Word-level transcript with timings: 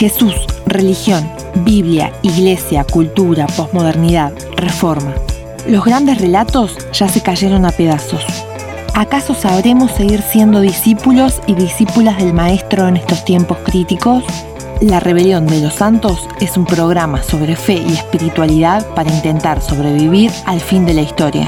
Jesús, 0.00 0.34
religión, 0.64 1.30
Biblia, 1.56 2.10
iglesia, 2.22 2.84
cultura, 2.84 3.46
posmodernidad, 3.48 4.32
reforma. 4.56 5.12
Los 5.68 5.84
grandes 5.84 6.18
relatos 6.22 6.78
ya 6.94 7.06
se 7.06 7.20
cayeron 7.20 7.66
a 7.66 7.70
pedazos. 7.70 8.24
¿Acaso 8.94 9.34
sabremos 9.34 9.90
seguir 9.90 10.22
siendo 10.22 10.62
discípulos 10.62 11.42
y 11.46 11.52
discípulas 11.52 12.16
del 12.16 12.32
Maestro 12.32 12.88
en 12.88 12.96
estos 12.96 13.26
tiempos 13.26 13.58
críticos? 13.58 14.24
La 14.80 15.00
Rebelión 15.00 15.46
de 15.46 15.60
los 15.60 15.74
Santos 15.74 16.26
es 16.40 16.56
un 16.56 16.64
programa 16.64 17.22
sobre 17.22 17.54
fe 17.54 17.84
y 17.86 17.92
espiritualidad 17.92 18.86
para 18.94 19.12
intentar 19.12 19.60
sobrevivir 19.60 20.32
al 20.46 20.60
fin 20.60 20.86
de 20.86 20.94
la 20.94 21.02
historia. 21.02 21.46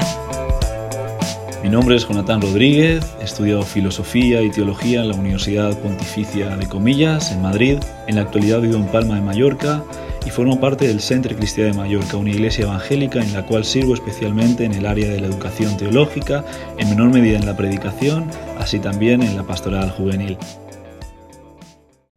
Mi 1.63 1.69
nombre 1.69 1.95
es 1.95 2.05
Jonathan 2.05 2.41
Rodríguez, 2.41 3.15
he 3.21 3.23
estudiado 3.23 3.63
filosofía 3.63 4.41
y 4.41 4.51
teología 4.51 4.99
en 4.99 5.07
la 5.07 5.15
Universidad 5.15 5.79
Pontificia 5.79 6.57
de 6.57 6.67
Comillas, 6.67 7.31
en 7.31 7.41
Madrid. 7.41 7.77
En 8.05 8.15
la 8.15 8.23
actualidad 8.23 8.59
vivo 8.59 8.75
en 8.75 8.87
Palma 8.87 9.15
de 9.15 9.21
Mallorca 9.21 9.81
y 10.25 10.29
formo 10.29 10.59
parte 10.59 10.89
del 10.89 10.99
Centre 10.99 11.37
Cristiano 11.37 11.71
de 11.71 11.77
Mallorca, 11.77 12.17
una 12.17 12.31
iglesia 12.31 12.65
evangélica 12.65 13.21
en 13.21 13.31
la 13.31 13.45
cual 13.45 13.63
sirvo 13.63 13.93
especialmente 13.93 14.65
en 14.65 14.73
el 14.73 14.85
área 14.85 15.09
de 15.09 15.21
la 15.21 15.27
educación 15.27 15.77
teológica, 15.77 16.43
en 16.77 16.89
menor 16.89 17.13
medida 17.13 17.37
en 17.37 17.45
la 17.45 17.55
predicación, 17.55 18.29
así 18.57 18.79
también 18.79 19.23
en 19.23 19.37
la 19.37 19.43
pastoral 19.43 19.89
juvenil. 19.89 20.37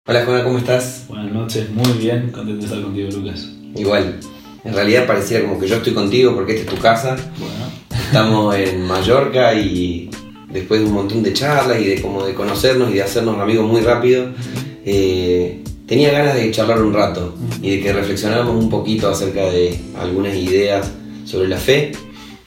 Hola 0.09 0.25
Juan, 0.25 0.43
¿cómo 0.43 0.59
estás? 0.59 1.05
Buenas 1.07 1.31
noches, 1.31 1.71
muy 1.71 1.93
bien, 1.93 2.33
contento 2.33 2.63
de 2.63 2.67
estar 2.67 2.83
contigo 2.83 3.11
Lucas. 3.13 3.49
Igual, 3.77 4.19
en 4.65 4.75
realidad 4.75 5.07
pareciera 5.07 5.45
como 5.45 5.61
que 5.61 5.69
yo 5.69 5.77
estoy 5.77 5.95
contigo 5.95 6.35
porque 6.35 6.57
esta 6.57 6.69
es 6.69 6.77
tu 6.77 6.83
casa. 6.83 7.17
Bueno, 7.39 7.86
Estamos 8.07 8.55
en 8.55 8.87
Mallorca 8.87 9.53
y 9.53 10.09
después 10.49 10.81
de 10.81 10.87
un 10.87 10.93
montón 10.93 11.25
de 11.25 11.33
charlas 11.33 11.81
y 11.81 11.87
de 11.87 12.01
como 12.01 12.25
de 12.25 12.35
conocernos 12.35 12.91
y 12.91 12.95
de 12.95 13.03
hacernos 13.03 13.37
amigos 13.41 13.69
muy 13.69 13.81
rápido, 13.81 14.29
eh, 14.85 15.61
tenía 15.87 16.13
ganas 16.13 16.37
de 16.37 16.49
charlar 16.53 16.81
un 16.83 16.95
rato 16.95 17.35
y 17.61 17.71
de 17.73 17.81
que 17.83 17.93
reflexionáramos 17.93 18.63
un 18.63 18.71
poquito 18.71 19.09
acerca 19.09 19.51
de 19.51 19.81
algunas 20.01 20.37
ideas 20.37 20.89
sobre 21.25 21.49
la 21.49 21.57
fe. 21.57 21.93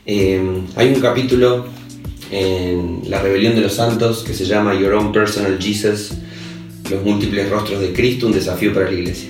Eh, 0.06 0.42
hay 0.78 0.94
un 0.94 1.02
capítulo 1.02 1.66
en 2.32 3.02
La 3.08 3.22
Rebelión 3.22 3.54
de 3.54 3.62
los 3.62 3.74
Santos 3.74 4.24
que 4.24 4.34
se 4.34 4.46
llama 4.46 4.74
Your 4.80 4.94
Own 4.94 5.12
Personal 5.12 5.60
Jesus, 5.62 6.14
los 6.90 7.04
múltiples 7.04 7.50
rostros 7.50 7.82
de 7.82 7.92
Cristo, 7.92 8.28
un 8.28 8.34
desafío 8.34 8.74
para 8.74 8.86
la 8.86 8.94
iglesia. 8.94 9.30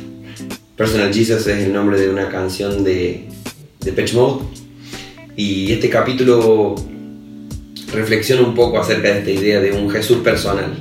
Personal 0.77 1.11
Jesus 1.11 1.47
es 1.47 1.66
el 1.66 1.73
nombre 1.73 1.99
de 1.99 2.08
una 2.08 2.30
canción 2.30 2.83
de, 2.83 3.25
de 3.81 3.91
Pitch 3.91 4.14
Mode 4.14 4.58
y 5.39 5.71
este 5.71 5.89
capítulo 5.89 6.75
reflexiona 7.93 8.41
un 8.41 8.53
poco 8.53 8.77
acerca 8.77 9.13
de 9.13 9.19
esta 9.19 9.31
idea 9.31 9.61
de 9.61 9.71
un 9.71 9.89
Jesús 9.89 10.17
personal. 10.17 10.77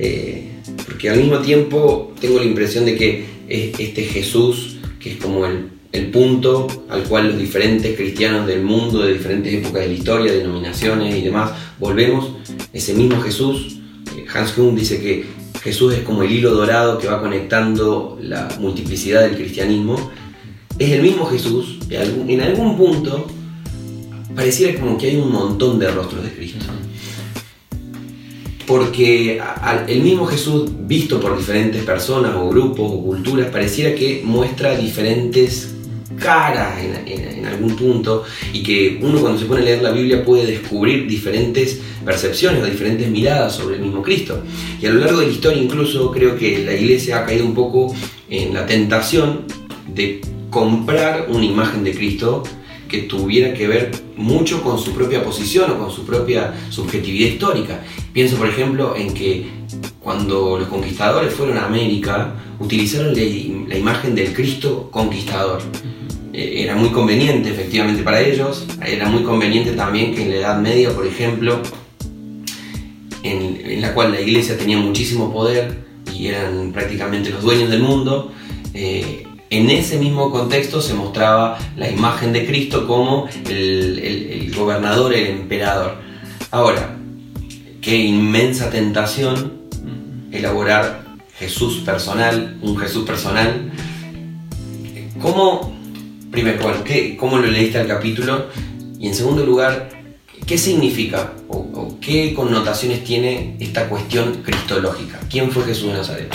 Eh, 0.00 0.48
porque 0.84 1.08
al 1.08 1.18
mismo 1.18 1.38
tiempo 1.38 2.12
tengo 2.20 2.40
la 2.40 2.46
impresión 2.46 2.84
de 2.84 2.96
que 2.96 3.24
es 3.46 3.78
este 3.78 4.02
Jesús, 4.02 4.78
que 4.98 5.12
es 5.12 5.16
como 5.18 5.46
el, 5.46 5.68
el 5.92 6.10
punto 6.10 6.66
al 6.88 7.04
cual 7.04 7.28
los 7.28 7.38
diferentes 7.38 7.94
cristianos 7.94 8.48
del 8.48 8.62
mundo, 8.62 9.04
de 9.04 9.12
diferentes 9.12 9.54
épocas 9.54 9.82
de 9.82 9.86
la 9.86 9.94
historia, 9.94 10.32
denominaciones 10.32 11.14
y 11.14 11.22
demás, 11.22 11.52
volvemos, 11.78 12.32
ese 12.72 12.92
mismo 12.92 13.20
Jesús. 13.20 13.78
eh, 14.16 14.24
Hans 14.34 14.50
Kuhn 14.50 14.74
dice 14.74 15.00
que 15.00 15.26
Jesús 15.62 15.94
es 15.94 16.00
como 16.00 16.24
el 16.24 16.32
hilo 16.32 16.50
dorado 16.50 16.98
que 16.98 17.06
va 17.06 17.20
conectando 17.20 18.18
la 18.20 18.48
multiplicidad 18.58 19.22
del 19.22 19.36
cristianismo. 19.36 20.10
Es 20.76 20.90
el 20.90 21.02
mismo 21.02 21.24
Jesús, 21.26 21.78
en 21.88 22.40
algún 22.40 22.76
punto 22.76 23.28
pareciera 24.36 24.78
como 24.78 24.96
que 24.98 25.08
hay 25.08 25.16
un 25.16 25.32
montón 25.32 25.78
de 25.80 25.90
rostros 25.90 26.22
de 26.22 26.30
Cristo. 26.30 26.64
Porque 28.66 29.40
el 29.86 30.00
mismo 30.02 30.26
Jesús, 30.26 30.68
visto 30.86 31.20
por 31.20 31.36
diferentes 31.38 31.84
personas 31.84 32.34
o 32.34 32.48
grupos 32.48 32.90
o 32.92 33.02
culturas, 33.02 33.46
pareciera 33.50 33.94
que 33.94 34.22
muestra 34.24 34.76
diferentes 34.76 35.72
caras 36.18 36.78
en, 36.82 37.06
en- 37.06 37.38
en 37.38 37.46
algún 37.46 37.76
punto 37.76 38.24
y 38.52 38.62
que 38.64 38.98
uno 39.02 39.20
cuando 39.20 39.38
se 39.38 39.44
pone 39.46 39.60
a 39.60 39.64
leer 39.64 39.82
la 39.82 39.92
Biblia 39.92 40.24
puede 40.24 40.46
descubrir 40.46 41.06
diferentes 41.06 41.80
percepciones 42.04 42.62
o 42.62 42.66
diferentes 42.66 43.08
miradas 43.08 43.54
sobre 43.54 43.76
el 43.76 43.82
mismo 43.82 44.02
Cristo. 44.02 44.42
Y 44.80 44.86
a 44.86 44.90
lo 44.90 44.98
largo 45.00 45.20
de 45.20 45.26
la 45.26 45.32
historia 45.32 45.62
incluso 45.62 46.10
creo 46.10 46.36
que 46.36 46.64
la 46.64 46.72
iglesia 46.74 47.18
ha 47.18 47.26
caído 47.26 47.44
un 47.46 47.54
poco 47.54 47.94
en 48.28 48.52
la 48.52 48.66
tentación 48.66 49.42
de 49.94 50.20
comprar 50.50 51.26
una 51.30 51.44
imagen 51.44 51.84
de 51.84 51.92
Cristo 51.94 52.42
que 52.88 53.02
tuviera 53.02 53.52
que 53.54 53.66
ver 53.66 53.90
mucho 54.16 54.62
con 54.62 54.78
su 54.78 54.92
propia 54.92 55.22
posición 55.22 55.70
o 55.72 55.78
con 55.78 55.90
su 55.90 56.04
propia 56.04 56.54
subjetividad 56.70 57.28
histórica. 57.28 57.82
Pienso, 58.12 58.36
por 58.36 58.48
ejemplo, 58.48 58.94
en 58.96 59.12
que 59.12 59.46
cuando 60.00 60.58
los 60.58 60.68
conquistadores 60.68 61.34
fueron 61.34 61.58
a 61.58 61.66
América, 61.66 62.34
utilizaron 62.58 63.14
la, 63.14 63.76
imagen 63.76 64.14
del 64.14 64.32
Cristo 64.32 64.88
conquistador. 64.90 65.60
Eh, 66.32 66.62
Era 66.62 66.74
muy 66.76 66.90
conveniente, 66.90 67.50
efectivamente, 67.50 68.02
para 68.02 68.20
ellos. 68.20 68.66
Era 68.84 69.08
muy 69.08 69.22
conveniente 69.22 69.72
también 69.72 70.14
que 70.14 70.22
en 70.22 70.30
la 70.30 70.36
Edad 70.36 70.60
Media, 70.60 70.90
por 70.90 71.06
ejemplo, 71.06 71.60
en, 73.22 73.60
en 73.64 73.80
la 73.82 73.92
cual 73.94 74.12
la 74.12 74.20
iglesia 74.20 74.56
tenía 74.56 74.78
muchísimo 74.78 75.32
poder 75.32 75.86
y 76.14 76.28
eran 76.28 76.72
prácticamente 76.72 77.30
los 77.30 77.42
dueños 77.42 77.70
del 77.70 77.82
mundo, 77.82 78.32
eh, 78.74 79.24
en 79.50 79.70
ese 79.70 79.98
mismo 79.98 80.30
contexto 80.30 80.80
se 80.80 80.94
mostraba 80.94 81.58
la 81.76 81.88
imagen 81.90 82.32
de 82.32 82.46
Cristo 82.46 82.86
como 82.86 83.28
el, 83.48 84.52
gobernador, 84.56 85.14
el 85.14 85.26
emperador. 85.28 85.94
Ahora, 86.50 86.96
qué 87.80 87.96
inmensa 87.96 88.70
tentación 88.70 89.52
elaborar 90.32 91.04
Jesús 91.38 91.82
personal, 91.84 92.56
un 92.62 92.76
Jesús 92.78 93.04
personal. 93.06 93.70
¿Cómo, 95.20 95.74
primero, 96.30 96.62
bueno, 96.62 96.82
¿qué- 96.84 97.16
¿cómo 97.16 97.38
lo 97.38 97.46
leíste 97.46 97.78
al 97.78 97.86
capítulo? 97.86 98.46
Y 98.98 99.06
en 99.08 99.14
segundo 99.14 99.44
lugar, 99.44 99.90
¿qué 100.46 100.58
significa 100.58 101.32
o 101.48 101.98
qué 102.00 102.34
connotaciones 102.34 103.04
tiene 103.04 103.56
esta 103.60 103.88
cuestión 103.88 104.42
cristológica? 104.42 105.20
¿Quién 105.30 105.50
fue 105.50 105.64
Jesús 105.64 105.88
de 105.92 105.98
Nazaret? 105.98 106.34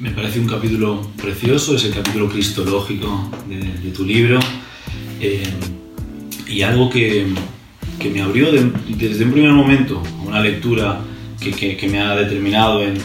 Me 0.00 0.10
parece 0.12 0.40
un 0.40 0.46
capítulo 0.46 1.06
precioso, 1.20 1.76
es 1.76 1.84
el 1.84 1.92
capítulo 1.92 2.28
cristológico 2.28 3.30
de, 3.48 3.90
tu 3.90 4.04
libro 4.04 4.38
eh, 5.20 5.42
y 6.48 6.62
algo 6.62 6.88
que, 6.88 7.26
que 7.98 8.08
me 8.10 8.22
abrió 8.22 8.50
de- 8.50 8.70
desde 8.96 9.24
un 9.26 9.32
primer 9.32 9.52
momento 9.52 10.02
una 10.24 10.40
lectura 10.40 11.00
que, 11.38 11.50
que- 11.76 11.88
me 11.88 12.00
ha 12.00 12.14
determinado 12.16 12.82
en, 12.82 12.96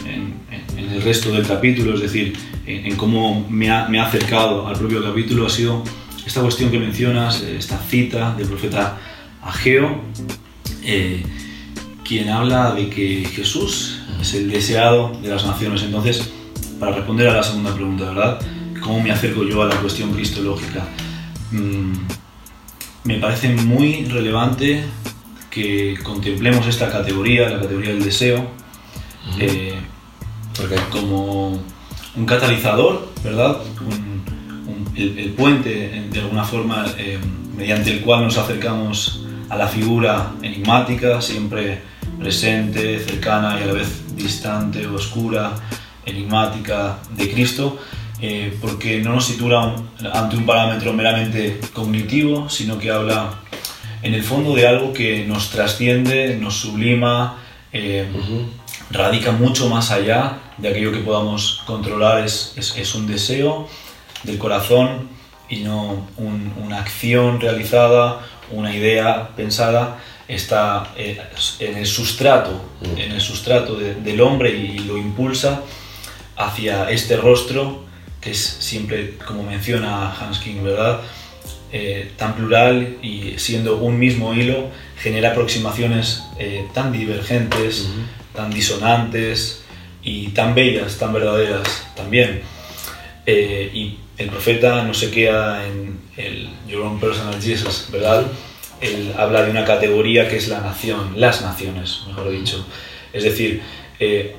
el 0.78 1.02
resto 1.02 1.30
del 1.32 1.46
capítulo, 1.46 1.94
es 1.94 2.00
decir, 2.00 2.32
en, 2.66 2.96
cómo 2.96 3.46
me 3.50 3.70
ha, 3.70 3.88
me 3.88 3.98
ha 3.98 4.06
acercado 4.06 4.66
al 4.66 4.76
propio 4.78 5.02
capítulo, 5.02 5.46
ha 5.46 5.50
sido 5.50 5.82
esta 6.26 6.40
cuestión 6.40 6.70
que 6.70 6.78
mencionas, 6.78 7.42
esta 7.42 7.76
cita 7.78 8.34
del 8.36 8.46
profeta 8.46 8.98
Ageo, 9.42 10.00
eh, 10.82 11.22
quien 12.04 12.28
habla 12.30 12.72
de 12.74 12.88
que 12.88 13.24
Jesús 13.34 13.98
es 14.20 14.34
el 14.34 14.50
deseado 14.50 15.12
de 15.22 15.28
las 15.28 15.44
naciones. 15.44 15.82
Entonces, 15.82 16.30
para 16.78 16.92
responder 16.96 17.28
a 17.28 17.34
la 17.34 17.42
segunda 17.42 17.74
pregunta, 17.74 18.04
¿verdad? 18.04 18.38
¿Cómo 18.80 19.00
me 19.00 19.10
acerco 19.10 19.44
yo 19.44 19.62
a 19.62 19.66
la 19.66 19.76
cuestión 19.76 20.12
cristológica? 20.12 20.84
Mm, 21.52 21.92
me 23.04 23.18
parece 23.18 23.48
muy 23.54 24.04
relevante 24.04 24.84
que 25.50 25.96
contemplemos 26.02 26.66
esta 26.66 26.90
categoría, 26.90 27.48
la 27.48 27.60
categoría 27.60 27.90
del 27.90 28.04
deseo, 28.04 28.46
eh, 29.40 29.74
Porque 30.56 30.76
como 30.90 31.50
un 32.16 32.24
catalizador, 32.26 33.08
¿verdad? 33.22 33.58
Un- 33.80 34.24
un- 34.66 34.92
el, 34.96 35.18
el 35.18 35.30
puente, 35.30 35.94
en- 35.96 36.10
de 36.10 36.20
alguna 36.20 36.44
forma, 36.44 36.86
eh, 36.96 37.18
mediante 37.56 37.90
el 37.92 38.00
cual 38.00 38.22
nos 38.24 38.38
acercamos 38.38 39.26
a 39.50 39.56
la 39.56 39.66
figura 39.68 40.32
enigmática, 40.42 41.20
siempre 41.20 41.82
presente, 42.18 42.98
cercana 43.00 43.58
y 43.60 43.64
a 43.64 43.66
la 43.66 43.72
vez 43.74 44.16
distante, 44.16 44.86
oscura, 44.86 45.52
enigmática 46.06 46.98
de 47.10 47.30
Cristo, 47.30 47.78
eh, 48.20 48.56
porque 48.62 49.00
no 49.02 49.12
nos 49.12 49.26
sitúa 49.26 49.74
ante 50.14 50.36
un 50.36 50.46
parámetro 50.46 50.92
meramente 50.92 51.60
cognitivo, 51.74 52.48
sino 52.48 52.78
que 52.78 52.90
habla 52.90 53.34
en 54.02 54.14
el 54.14 54.22
fondo 54.22 54.54
de 54.54 54.66
algo 54.66 54.92
que 54.92 55.26
nos 55.26 55.50
trasciende, 55.50 56.36
nos 56.40 56.54
sublima, 56.54 57.38
eh, 57.72 58.06
radica 58.90 59.32
mucho 59.32 59.68
más 59.68 59.90
allá 59.90 60.38
de 60.58 60.68
aquello 60.68 60.92
que 60.92 60.98
podamos 61.00 61.62
controlar, 61.66 62.24
es, 62.24 62.52
es- 62.56 62.76
es 62.78 62.94
un 62.94 63.06
deseo 63.06 63.68
del 64.22 64.38
corazón 64.38 65.08
y 65.48 65.56
no 65.58 66.06
un- 66.16 66.52
una 66.64 66.78
acción 66.78 67.40
realizada, 67.40 68.20
una 68.50 68.74
idea 68.74 69.30
pensada, 69.36 69.98
está 70.28 70.92
eh, 70.96 71.20
en 71.60 71.76
el 71.76 71.86
sustrato, 71.86 72.52
Mm. 72.80 72.98
en 72.98 73.12
el 73.12 73.20
sustrato 73.20 73.74
de- 73.76 73.94
del 73.96 74.20
hombre 74.20 74.50
y 74.50 74.78
lo 74.80 74.96
impulsa 74.96 75.62
hacia 76.36 76.90
este 76.90 77.16
rostro 77.16 77.84
que 78.20 78.30
es 78.32 78.40
siempre, 78.40 79.16
como 79.26 79.42
menciona 79.42 80.12
Hans 80.12 80.38
King, 80.38 80.62
¿verdad? 80.62 81.00
Eh, 81.72 82.12
tan 82.16 82.34
plural 82.34 82.96
y 83.02 83.34
siendo 83.38 83.76
un 83.76 83.98
mismo 83.98 84.34
hilo, 84.34 84.68
genera 84.98 85.30
aproximaciones 85.30 86.22
eh, 86.38 86.66
tan 86.74 86.92
divergentes, 86.92 87.88
tan 88.34 88.50
disonantes 88.50 89.62
y 90.02 90.28
tan 90.28 90.54
bellas, 90.54 90.98
tan 90.98 91.12
verdaderas 91.12 91.86
también. 91.94 92.42
eh, 93.26 93.70
y 93.74 93.98
el 94.18 94.28
profeta 94.30 94.82
no 94.84 94.94
se 94.94 95.10
queda 95.10 95.66
en 95.66 96.00
el 96.16 96.48
Your 96.66 96.82
Own 96.82 96.98
Personal 97.00 97.40
Jesus, 97.40 97.88
¿verdad? 97.92 98.24
Él 98.80 99.12
habla 99.18 99.42
de 99.42 99.50
una 99.50 99.64
categoría 99.64 100.28
que 100.28 100.36
es 100.36 100.48
la 100.48 100.60
nación, 100.60 101.12
las 101.16 101.42
naciones, 101.42 102.02
mejor 102.06 102.30
dicho. 102.30 102.64
Es 103.12 103.24
decir, 103.24 103.62
eh, 103.98 104.36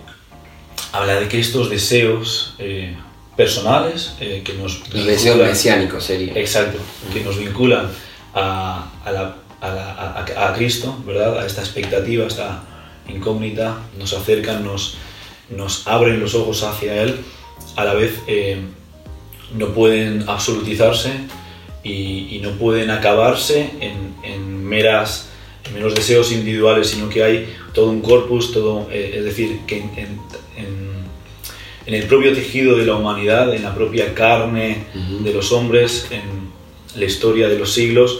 habla 1.00 1.20
de 1.20 1.28
que 1.28 1.40
estos 1.40 1.70
deseos 1.70 2.56
eh, 2.60 2.96
personales 3.36 4.14
que 4.20 4.54
nos... 4.54 4.82
Los 4.94 5.06
deseos 5.06 5.38
mesiánicos 5.38 6.04
sería. 6.04 6.34
Exacto, 6.34 6.80
que 7.14 7.24
nos 7.24 7.38
vinculan 7.38 7.88
a, 8.34 8.92
a, 9.06 9.12
la, 9.12 9.36
a, 9.62 10.26
a, 10.48 10.54
Cristo, 10.54 10.98
¿verdad? 11.06 11.40
A 11.40 11.46
esta 11.46 11.62
expectativa, 11.62 12.24
a 12.24 12.28
esta 12.28 12.64
incógnita, 13.08 13.78
nos 13.98 14.14
acercan, 14.14 14.64
nos, 14.64 14.98
nos 15.50 15.88
abren 15.88 16.20
los 16.20 16.36
ojos 16.36 16.64
hacia 16.64 17.02
Él, 17.04 17.20
a 17.76 17.86
la 17.86 17.94
vez 17.94 18.20
eh, 18.28 18.60
no 19.56 19.74
pueden 19.74 20.26
absolutizarse 20.28 21.12
y, 21.84 22.40
no 22.42 22.52
pueden 22.52 22.90
acabarse 22.92 23.72
en, 23.80 24.16
en, 24.24 24.64
meras, 24.66 25.30
en 25.66 25.74
meros 25.74 25.96
deseos 25.96 26.32
individuales, 26.32 26.90
sino 26.90 27.10
que 27.10 27.24
hay 27.24 27.56
todo 27.74 27.90
un 27.90 28.02
corpus, 28.02 28.52
todo, 28.52 28.90
eh, 28.92 29.16
es 29.18 29.24
decir, 29.24 29.60
que 29.66 29.78
en, 29.78 30.20
en, 30.56 30.87
el 31.94 32.04
propio 32.04 32.34
tejido 32.34 32.78
de 32.78 32.86
la 32.86 32.96
humanidad, 32.96 33.54
en 33.54 33.64
la 33.64 33.74
propia 33.74 34.14
carne 34.14 34.86
de 35.22 35.34
los 35.34 35.52
hombres, 35.52 36.08
en 36.12 36.22
la 37.00 37.06
historia 37.06 37.48
de 37.48 37.58
los 37.58 37.72
siglos, 37.74 38.20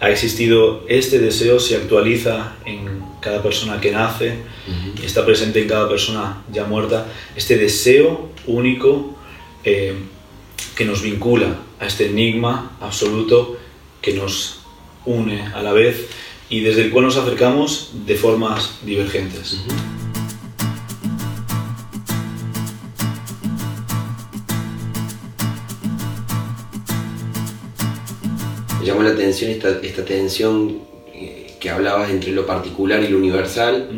ha 0.00 0.10
existido 0.10 0.84
este 0.88 1.18
deseo, 1.18 1.58
se 1.58 1.76
actualiza 1.76 2.56
en 2.64 3.02
cada 3.20 3.42
persona 3.42 3.80
que 3.80 3.90
nace, 3.90 4.36
está 5.02 5.24
presente 5.24 5.62
en 5.62 5.68
cada 5.68 5.88
persona 5.88 6.42
ya 6.52 6.64
muerta, 6.64 7.06
este 7.34 7.56
deseo 7.56 8.30
único 8.46 9.16
eh, 9.64 9.94
que 10.76 10.84
nos 10.84 11.02
vincula 11.02 11.56
a 11.80 11.86
este 11.86 12.06
enigma 12.06 12.76
absoluto 12.80 13.58
que 14.00 14.14
nos 14.14 14.60
une 15.04 15.42
a 15.42 15.62
la 15.62 15.72
vez 15.72 16.08
y 16.48 16.60
desde 16.60 16.82
el 16.82 16.90
cual 16.90 17.06
nos 17.06 17.16
acercamos 17.16 17.90
de 18.06 18.14
formas 18.14 18.78
divergentes. 18.84 19.58
Llamó 28.88 29.02
la 29.02 29.10
atención 29.10 29.50
esta, 29.50 29.80
esta 29.82 30.04
tensión 30.04 30.80
eh, 31.14 31.54
que 31.60 31.70
hablabas 31.70 32.10
entre 32.10 32.32
lo 32.32 32.46
particular 32.46 33.02
y 33.02 33.08
lo 33.08 33.18
universal, 33.18 33.88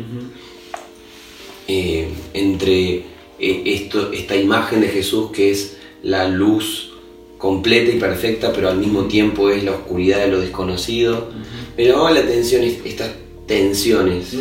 eh, 1.67 2.09
entre 2.33 2.95
eh, 3.39 3.63
esto, 3.65 4.11
esta 4.11 4.35
imagen 4.35 4.81
de 4.81 4.89
Jesús 4.89 5.31
que 5.31 5.51
es 5.51 5.77
la 6.03 6.27
luz 6.27 6.91
completa 7.37 7.91
y 7.91 7.99
perfecta, 7.99 8.51
pero 8.53 8.69
al 8.69 8.77
mismo 8.77 9.05
tiempo 9.05 9.49
es 9.49 9.63
la 9.63 9.71
oscuridad 9.71 10.19
de 10.19 10.27
lo 10.27 10.41
desconocido. 10.41 11.29
Me 11.77 11.85
llamaba 11.85 12.11
la 12.11 12.19
atención 12.19 12.63
estas 12.63 13.11
tensiones. 13.47 14.35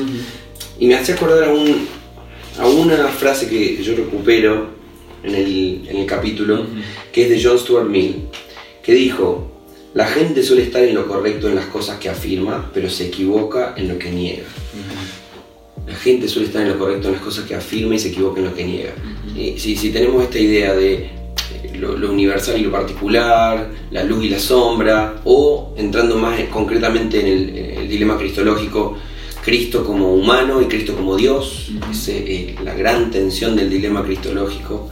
Y 0.79 0.87
me 0.87 0.97
hace 0.97 1.13
acordar 1.13 1.45
a, 1.45 1.53
un, 1.53 1.87
a, 2.59 2.67
una 2.67 3.09
frase 3.09 3.49
que 3.49 3.83
yo 3.83 3.95
recupero 3.95 4.71
en 5.23 5.35
el, 5.35 5.89
en 5.89 5.97
el 5.99 6.07
capítulo, 6.07 6.67
que 7.13 7.23
es 7.23 7.31
de 7.31 7.43
John 7.43 7.59
Stuart 7.59 7.89
Mill, 7.89 8.29
que 8.83 8.93
dijo, 8.93 9.50
la 9.93 10.07
gente 10.07 10.43
suele 10.43 10.63
estar 10.63 10.83
en 10.85 10.95
lo 10.95 11.07
correcto 11.09 11.49
en 11.49 11.57
las 11.57 11.67
cosas 11.67 11.99
que 11.99 12.09
afirma, 12.09 12.71
pero 12.73 12.89
se 12.89 13.07
equivoca 13.07 13.75
en 13.77 13.89
lo 13.89 13.99
que 13.99 14.11
niega. 14.11 14.45
La 15.87 15.95
gente 15.95 16.29
suele 16.29 16.47
estar 16.47 16.63
en 16.63 16.69
lo 16.69 16.79
correcto 16.79 17.09
en 17.09 17.15
las 17.15 17.23
cosas 17.23 17.45
que 17.45 17.57
afirma 17.57 17.97
y 17.97 17.99
se 17.99 18.09
equivoca 18.09 18.39
en 18.39 18.47
lo 18.47 18.55
que 18.55 18.65
niega. 18.65 18.93
si, 19.35 19.77
si, 19.77 19.91
tenemos 19.91 20.23
esta 20.23 20.39
idea 20.39 20.75
de 20.75 20.95
eh, 20.95 21.11
lo, 21.75 22.11
universal 22.11 22.61
y 22.61 22.63
lo 22.63 22.71
particular, 22.71 23.71
la 23.91 24.05
luz 24.05 24.25
y 24.25 24.29
la 24.29 24.39
sombra, 24.39 25.21
o 25.25 25.75
entrando 25.77 26.17
más 26.17 26.39
concretamente 26.53 27.21
en 27.21 27.79
el, 27.79 27.89
dilema 27.89 28.17
cristológico, 28.17 28.97
Cristo 29.45 29.85
como 29.85 30.15
humano 30.15 30.63
y 30.63 30.67
Cristo 30.67 30.95
como 30.95 31.17
Dios, 31.17 31.73
es 31.91 32.09
eh, 32.09 32.55
la 32.63 32.75
gran 32.75 33.11
tensión 33.11 33.57
del 33.57 33.69
dilema 33.69 34.05
cristológico. 34.05 34.89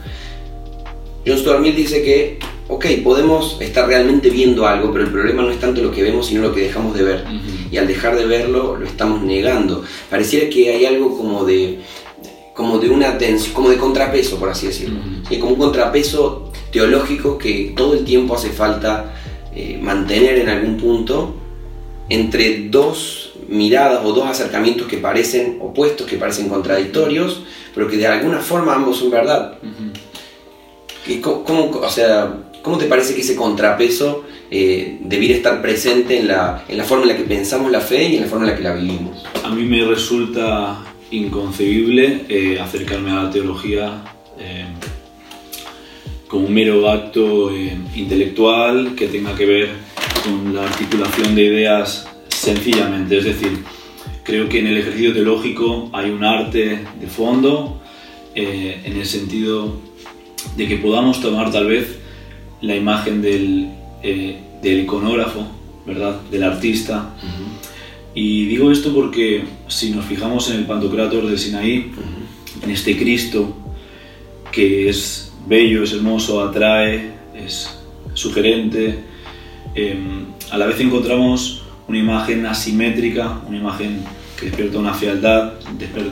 John 1.25 1.37
Stuart 1.37 1.61
Mill 1.61 1.75
dice 1.75 2.03
que 2.03 2.39
ok, 2.69 2.85
podemos 3.03 3.57
estar 3.59 3.87
realmente 3.87 4.29
viendo 4.29 4.65
algo, 4.67 4.91
pero 4.93 5.03
el 5.03 5.11
problema 5.11 5.41
no 5.41 5.49
es 5.49 5.59
tanto 5.59 5.81
lo 5.81 5.91
que 5.91 6.03
vemos, 6.03 6.27
sino 6.27 6.41
lo 6.41 6.53
que 6.53 6.61
dejamos 6.61 6.95
de 6.95 7.03
ver. 7.03 7.25
Y 7.71 7.77
al 7.77 7.87
dejar 7.87 8.15
de 8.15 8.25
verlo, 8.25 8.77
lo 8.77 8.85
estamos 8.85 9.23
negando. 9.23 9.83
Pareciera 10.09 10.49
que 10.49 10.71
hay 10.71 10.85
algo 10.85 11.17
como 11.17 11.43
de, 11.45 11.79
como 12.53 12.77
de 12.77 12.89
una 12.89 13.17
tensión, 13.17 13.53
como 13.53 13.69
de 13.69 13.77
contrapeso, 13.77 14.37
por 14.37 14.49
así 14.49 14.67
decirlo. 14.67 14.99
Como 15.39 15.53
un 15.53 15.59
contrapeso 15.59 16.51
teológico 16.71 17.39
que 17.39 17.73
todo 17.75 17.95
el 17.95 18.05
tiempo 18.05 18.35
hace 18.35 18.49
falta 18.49 19.15
eh, 19.55 19.79
mantener 19.81 20.37
en 20.37 20.49
algún 20.49 20.77
punto 20.77 21.35
entre 22.07 22.69
dos 22.69 23.33
miradas 23.47 24.05
o 24.05 24.13
dos 24.13 24.27
acercamientos 24.27 24.87
que 24.87 24.97
parecen 24.97 25.57
opuestos, 25.59 26.05
que 26.05 26.17
parecen 26.17 26.49
contradictorios, 26.49 27.41
pero 27.73 27.87
que 27.87 27.97
de 27.97 28.05
alguna 28.05 28.39
forma 28.39 28.75
ambos 28.75 28.97
son 28.97 29.09
verdad. 29.09 29.57
¿Cómo, 31.23 31.71
o 31.71 31.89
sea, 31.89 32.48
¿Cómo 32.61 32.77
te 32.77 32.85
parece 32.85 33.15
que 33.15 33.21
ese 33.21 33.35
contrapeso 33.35 34.25
eh, 34.51 34.97
debiera 35.01 35.35
estar 35.35 35.61
presente 35.61 36.19
en 36.19 36.27
la, 36.27 36.65
en 36.67 36.77
la, 36.77 36.83
forma 36.83 37.03
en 37.03 37.09
la 37.09 37.17
que 37.17 37.23
pensamos 37.23 37.71
la 37.71 37.79
fe 37.79 38.03
y 38.09 38.15
en 38.17 38.23
la 38.23 38.27
forma 38.27 38.45
en 38.45 38.51
la 38.51 38.57
que 38.57 38.63
la 38.63 38.73
vivimos? 38.73 39.23
A 39.43 39.49
mí 39.49 39.63
me 39.63 39.85
resulta 39.85 40.83
inconcebible 41.11 42.25
eh, 42.27 42.59
acercarme 42.59 43.11
a 43.11 43.23
la 43.23 43.31
teología 43.31 44.03
eh, 44.37 44.65
como 46.27 46.47
un 46.47 46.53
mero 46.53 46.89
acto 46.89 47.51
intelectual 47.95 48.93
que 48.95 49.07
tenga 49.07 49.35
que 49.35 49.45
ver 49.45 49.69
con 50.23 50.53
la 50.53 50.63
articulación 50.63 51.33
de 51.35 51.43
ideas 51.43 52.07
sencillamente. 52.27 53.17
Es 53.17 53.23
decir, 53.23 53.63
creo 54.23 54.49
que 54.49 54.59
en 54.59 54.67
el 54.67 54.77
ejercicio 54.77 55.13
teológico 55.13 55.89
hay 55.93 56.11
un 56.11 56.23
arte 56.23 56.85
de 56.99 57.07
fondo 57.07 57.81
en 58.35 58.95
el 58.95 59.05
sentido 59.05 59.73
de 60.55 60.67
que 60.67 60.77
podamos 60.77 61.19
tomar 61.19 61.51
tal 61.51 61.65
vez 61.65 61.98
la 62.61 62.75
imagen 62.75 63.21
del, 63.21 63.69
eh, 64.03 64.39
del 64.61 64.81
iconógrafo, 64.81 65.47
¿verdad? 65.85 66.21
Del 66.29 66.43
artista. 66.43 67.13
Y 68.13 68.45
digo 68.45 68.71
esto 68.71 68.93
porque 68.93 69.43
si 69.67 69.91
nos 69.91 70.05
fijamos 70.05 70.49
en 70.49 70.57
el 70.57 70.65
Pantocrator 70.65 71.25
del 71.25 71.37
Sinaí, 71.37 71.91
en 72.61 72.69
este 72.69 72.97
Cristo 72.97 73.55
que 74.51 74.89
es 74.89 75.31
bello, 75.47 75.83
es 75.83 75.93
hermoso, 75.93 76.41
atrae, 76.41 77.11
es 77.35 77.69
sugerente, 78.13 78.99
em, 79.75 80.25
a 80.51 80.57
la 80.57 80.65
vez 80.65 80.79
encontramos 80.79 81.63
una 81.87 81.97
imagen 81.97 82.45
asimétrica, 82.45 83.41
una 83.47 83.57
imagen 83.57 84.03
que 84.39 84.47
despierta 84.47 84.79
una 84.79 84.93
fealdad, 84.93 85.53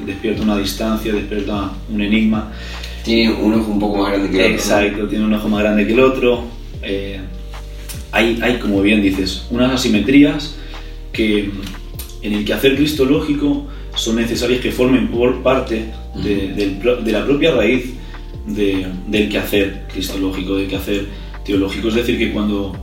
despierta 0.06 0.44
una 0.44 0.58
distancia, 0.58 1.13
despierta 1.13 1.72
un 1.89 2.01
enigma. 2.01 2.51
Tiene 3.08 3.32
un 3.32 3.54
ojo 3.54 3.72
un 3.72 3.80
poco 3.80 4.00
más 4.00 4.12
grande 4.12 4.30
que 4.30 4.36
el 4.36 4.42
otro. 4.42 4.56
Exacto, 4.56 5.08
tiene 5.08 5.24
un 5.24 5.34
ojo 5.34 5.48
más 5.48 5.62
grande 5.62 5.88
que 5.88 5.94
el 5.94 6.00
otro. 6.02 6.44
Eh, 6.84 7.22
hay, 8.12 8.38
hay, 8.42 8.60
como 8.60 8.82
bien 8.82 9.02
dices, 9.02 9.48
unas 9.50 9.72
asimetrías 9.72 10.58
que 11.14 11.50
en 12.22 12.34
el 12.34 12.44
quehacer 12.44 12.76
cristológico 12.76 13.66
son 13.96 14.18
necesarias 14.18 14.60
que 14.60 14.74
formen 14.74 15.08
por 15.08 15.42
parte 15.42 15.86
de, 16.16 17.02
la 17.06 17.26
propia 17.26 17.52
raíz 17.52 17.94
del 18.46 19.30
quehacer 19.30 19.86
cristológico, 19.90 20.58
del 20.58 20.68
quehacer 20.68 21.06
teológico. 21.46 21.88
Es 21.88 21.96
decir, 21.96 22.18
que 22.18 22.34
cuando 22.34 22.76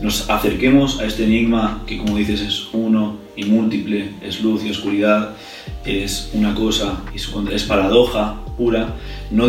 nos 0.00 0.28
acerquemos 0.30 1.00
a 1.00 1.06
este 1.06 1.24
enigma 1.24 1.84
que, 1.86 1.98
como 1.98 2.16
dices, 2.16 2.40
es 2.40 2.68
uno 2.72 3.18
y 3.36 3.44
múltiple, 3.44 4.10
es 4.22 4.42
luz 4.42 4.64
y 4.64 4.70
oscuridad, 4.70 5.36
es 5.84 6.30
una 6.34 6.54
cosa 6.54 7.02
y 7.14 7.18
su 7.18 7.48
es 7.48 7.64
paradoja 7.64 8.40
pura, 8.56 8.94
no, 9.30 9.46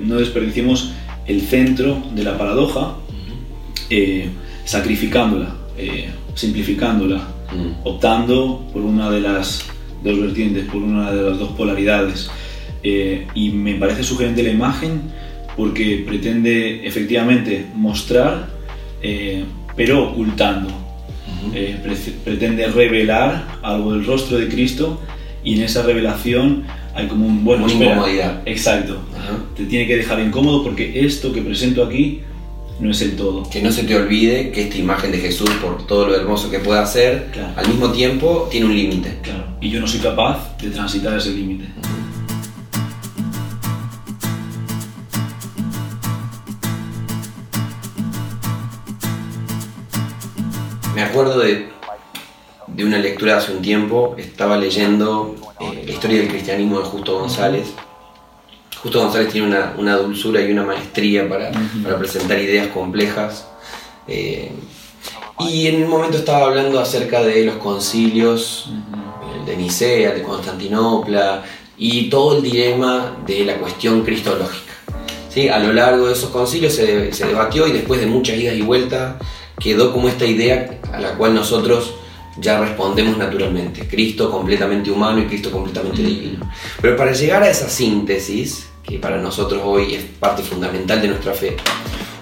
no 0.00 0.16
desperdiciemos 0.16 0.92
el 1.26 1.40
centro 1.42 2.02
de 2.14 2.24
la 2.24 2.36
paradoja 2.36 2.96
eh, 3.90 4.28
sacrificándola, 4.64 5.54
eh, 5.76 6.10
simplificándola, 6.34 7.16
mm. 7.16 7.86
optando 7.86 8.66
por 8.72 8.82
una 8.82 9.10
de 9.10 9.20
las 9.20 9.64
dos 10.02 10.20
vertientes, 10.20 10.64
por 10.66 10.82
una 10.82 11.12
de 11.12 11.30
las 11.30 11.38
dos 11.38 11.50
polaridades. 11.50 12.30
Eh, 12.82 13.28
y 13.34 13.50
me 13.50 13.74
parece 13.74 14.02
sugerente 14.02 14.42
la 14.42 14.50
imagen 14.50 15.02
porque 15.56 16.02
pretende 16.06 16.86
efectivamente 16.86 17.66
mostrar, 17.74 18.50
pero 19.76 20.10
ocultando. 20.10 20.70
pretende 22.24 22.66
revelar 22.68 23.58
algo 23.62 23.92
del 23.92 24.06
rostro 24.06 24.38
de 24.38 24.48
Cristo 24.48 25.00
y 25.44 25.56
en 25.56 25.62
esa 25.62 25.82
revelación 25.82 26.64
hay 26.94 27.06
como 27.06 27.26
un 27.26 27.44
bueno 27.44 27.68
incomodidad. 27.68 28.42
Exacto. 28.46 28.98
Te 29.56 29.64
tiene 29.64 29.86
que 29.86 29.96
dejar 29.96 30.20
incómodo 30.20 30.62
porque 30.62 31.04
esto 31.04 31.32
que 31.32 31.42
presento 31.42 31.84
aquí 31.84 32.20
no 32.80 32.90
es 32.90 33.00
el 33.00 33.16
todo. 33.16 33.48
Que 33.48 33.62
no 33.62 33.70
se 33.70 33.84
te 33.84 33.94
olvide 33.96 34.50
que 34.50 34.62
esta 34.62 34.76
imagen 34.76 35.12
de 35.12 35.18
Jesús 35.18 35.50
por 35.62 35.86
todo 35.86 36.08
lo 36.08 36.16
hermoso 36.16 36.50
que 36.50 36.58
puede 36.58 36.80
hacer 36.80 37.28
al 37.56 37.68
mismo 37.68 37.90
tiempo 37.92 38.48
tiene 38.50 38.66
un 38.66 38.76
límite. 38.76 39.18
Claro. 39.22 39.44
Y 39.60 39.70
yo 39.70 39.80
no 39.80 39.86
soy 39.86 40.00
capaz 40.00 40.56
de 40.58 40.70
transitar 40.70 41.16
ese 41.16 41.30
límite 41.30 41.66
acuerdo 51.22 51.40
de, 51.40 51.68
de 52.66 52.84
una 52.84 52.98
lectura 52.98 53.36
hace 53.36 53.52
un 53.52 53.62
tiempo, 53.62 54.14
estaba 54.18 54.56
leyendo 54.56 55.36
eh, 55.60 55.82
la 55.86 55.92
historia 55.92 56.18
del 56.18 56.28
cristianismo 56.28 56.80
de 56.80 56.84
Justo 56.84 57.18
González. 57.18 57.68
Justo 58.82 59.00
González 59.00 59.32
tiene 59.32 59.46
una, 59.46 59.74
una 59.78 59.96
dulzura 59.96 60.40
y 60.40 60.50
una 60.50 60.64
maestría 60.64 61.28
para, 61.28 61.52
para 61.82 61.98
presentar 61.98 62.40
ideas 62.40 62.68
complejas. 62.68 63.46
Eh, 64.08 64.50
y 65.38 65.68
en 65.68 65.84
un 65.84 65.90
momento 65.90 66.18
estaba 66.18 66.46
hablando 66.46 66.80
acerca 66.80 67.22
de 67.22 67.44
los 67.44 67.56
concilios, 67.56 68.70
el 69.38 69.46
de 69.46 69.56
Nicea, 69.56 70.10
el 70.10 70.18
de 70.18 70.22
Constantinopla, 70.24 71.44
y 71.78 72.10
todo 72.10 72.36
el 72.36 72.42
dilema 72.42 73.16
de 73.24 73.44
la 73.44 73.56
cuestión 73.58 74.02
cristológica. 74.02 74.72
¿Sí? 75.28 75.48
A 75.48 75.60
lo 75.60 75.72
largo 75.72 76.08
de 76.08 76.14
esos 76.14 76.30
concilios 76.30 76.74
se, 76.74 77.12
se 77.12 77.26
debatió 77.26 77.66
y 77.66 77.72
después 77.72 78.00
de 78.00 78.06
muchas 78.06 78.36
idas 78.36 78.56
y 78.56 78.62
vueltas 78.62 79.14
quedó 79.62 79.92
como 79.92 80.08
esta 80.08 80.26
idea 80.26 80.80
a 80.92 81.00
la 81.00 81.14
cual 81.14 81.34
nosotros 81.34 81.94
ya 82.38 82.60
respondemos 82.60 83.16
naturalmente. 83.16 83.86
Cristo 83.86 84.30
completamente 84.30 84.90
humano 84.90 85.20
y 85.20 85.26
Cristo 85.26 85.50
completamente 85.50 86.02
divino. 86.02 86.50
Pero 86.80 86.96
para 86.96 87.12
llegar 87.12 87.42
a 87.42 87.50
esa 87.50 87.68
síntesis, 87.68 88.68
que 88.82 88.98
para 88.98 89.18
nosotros 89.18 89.62
hoy 89.64 89.94
es 89.94 90.02
parte 90.18 90.42
fundamental 90.42 91.00
de 91.00 91.08
nuestra 91.08 91.34
fe, 91.34 91.56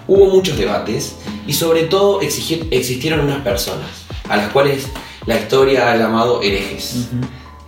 hubo 0.06 0.26
muchos 0.26 0.58
debates 0.58 1.16
y 1.46 1.52
sobre 1.52 1.84
todo 1.84 2.20
existieron 2.20 3.20
unas 3.20 3.42
personas 3.42 3.88
a 4.28 4.36
las 4.36 4.52
cuales 4.52 4.86
la 5.26 5.38
historia 5.38 5.90
ha 5.90 5.96
llamado 5.96 6.42
herejes. 6.42 7.08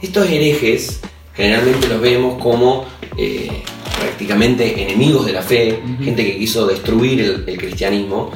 Estos 0.01 0.29
herejes 0.29 1.01
generalmente 1.35 1.89
los 1.89 2.01
vemos 2.01 2.43
como 2.43 2.85
eh, 3.17 3.63
prácticamente 3.99 4.83
enemigos 4.83 5.25
de 5.27 5.33
la 5.33 5.43
fe, 5.43 5.81
gente 6.03 6.25
que 6.25 6.39
quiso 6.39 6.67
destruir 6.67 7.21
el, 7.21 7.45
el 7.47 7.59
cristianismo. 7.59 8.31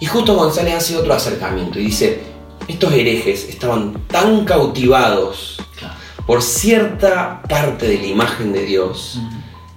Y 0.00 0.06
justo 0.06 0.34
González 0.36 0.74
hace 0.74 0.96
otro 0.96 1.12
acercamiento 1.14 1.78
y 1.78 1.86
dice, 1.86 2.20
estos 2.68 2.92
herejes 2.92 3.48
estaban 3.48 3.94
tan 4.08 4.44
cautivados 4.44 5.56
Claro. 5.76 5.94
por 6.26 6.42
cierta 6.42 7.42
parte 7.48 7.88
de 7.88 7.98
la 7.98 8.06
imagen 8.06 8.52
de 8.52 8.64
Dios 8.64 9.18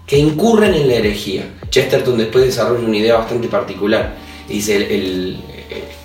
que 0.05 0.17
incurren 0.17 0.73
en 0.73 0.87
la 0.87 0.95
herejía. 0.95 1.45
Chesterton 1.69 2.17
después 2.17 2.45
desarrolla 2.45 2.85
una 2.85 2.97
idea 2.97 3.15
bastante 3.17 3.47
particular. 3.47 4.15
Y 4.49 4.53
dice, 4.53 4.75
el, 4.75 4.83
el- 4.91 5.39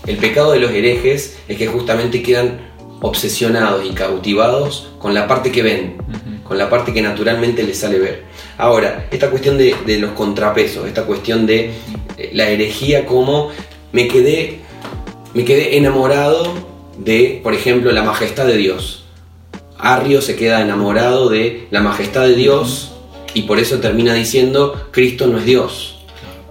el 0.07 0.17
pecado 0.19 0.53
de 0.53 0.61
los 0.61 0.71
herejes 0.71 1.39
es 1.49 1.59
que 1.59 1.67
justamente 1.67 2.23
quedan 2.23 2.61
obsesionados 3.01 3.85
y 3.85 3.91
cautivados 3.91 4.91
con 5.01 5.13
la 5.15 5.27
parte 5.27 5.51
que 5.51 5.63
ven, 5.63 5.97
con 6.45 6.57
la 6.57 6.71
parte 6.71 6.93
que 6.93 7.03
naturalmente 7.03 7.65
les 7.65 7.79
sale 7.81 7.99
ver. 7.99 8.23
Ahora, 8.59 9.09
esta 9.11 9.29
cuestión 9.31 9.59
de, 9.59 9.75
de 9.85 9.99
los 9.99 10.13
contrapesos, 10.13 10.87
esta 10.87 11.03
cuestión 11.05 11.45
de 11.47 11.73
eh, 12.17 12.31
la 12.35 12.49
herejía 12.49 13.05
como 13.05 13.51
me 13.93 14.09
quedé, 14.09 14.61
me 15.35 15.45
quedé 15.45 15.77
enamorado 15.77 16.55
de, 16.99 17.41
por 17.43 17.55
ejemplo, 17.55 17.93
la 17.93 18.03
majestad 18.03 18.47
de 18.47 18.57
Dios. 18.57 19.05
Arrio 19.79 20.23
se 20.23 20.37
queda 20.37 20.63
enamorado 20.63 21.29
de 21.29 21.67
la 21.71 21.81
majestad 21.81 22.23
de 22.23 22.35
Dios 22.35 22.93
y 23.35 23.43
por 23.43 23.59
eso 23.59 23.79
termina 23.79 24.15
diciendo 24.15 24.89
Cristo 24.91 25.27
no 25.27 25.39
es 25.39 25.45
Dios. 25.45 25.97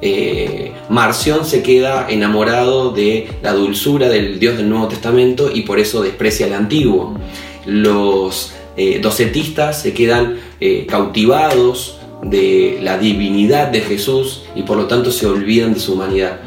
Eh, 0.02 0.72
Marción 0.90 1.46
se 1.46 1.64
queda 1.64 2.08
enamorado 2.10 2.92
de 2.92 3.28
la 3.42 3.54
dulzura 3.54 4.10
del 4.10 4.40
Dios 4.40 4.58
del 4.58 4.70
Nuevo 4.70 4.88
Testamento 4.88 5.50
y 5.52 5.62
por 5.62 5.80
eso 5.80 6.04
desprecia 6.04 6.46
el 6.46 6.54
antiguo. 6.54 7.18
Los 7.66 8.54
eh, 8.78 9.00
docetistas 9.02 9.82
se 9.82 9.94
quedan 9.94 10.38
eh, 10.60 10.86
cautivados 10.88 11.98
de 12.22 12.80
la 12.82 12.98
divinidad 12.98 13.68
de 13.68 13.82
Jesús 13.82 14.44
y 14.56 14.64
por 14.64 14.78
lo 14.78 14.86
tanto 14.86 15.12
se 15.12 15.26
olvidan 15.26 15.74
de 15.74 15.80
su 15.80 15.94
humanidad. 15.94 16.40